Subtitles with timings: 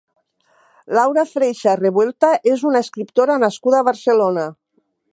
[0.99, 4.49] Laura Freixas Revuelta és una escriptora nascuda a Barcelona.